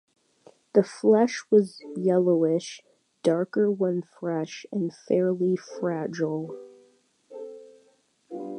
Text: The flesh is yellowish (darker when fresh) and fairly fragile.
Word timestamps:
The 0.73 0.81
flesh 0.81 1.45
is 1.51 1.79
yellowish 1.95 2.81
(darker 3.21 3.69
when 3.69 4.01
fresh) 4.01 4.65
and 4.71 4.91
fairly 4.91 5.55
fragile. 5.55 6.57